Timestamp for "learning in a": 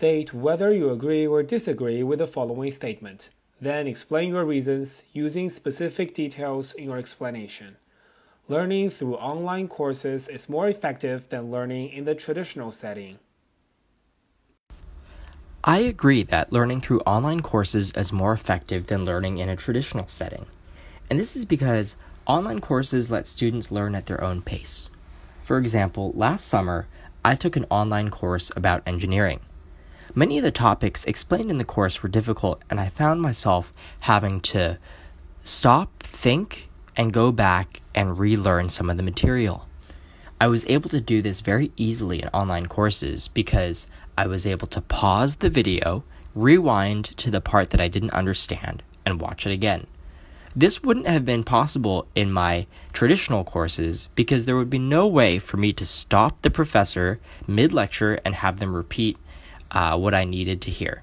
19.04-19.54